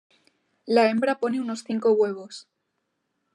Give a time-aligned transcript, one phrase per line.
[0.77, 2.47] La hembra pone unos cinco huevos.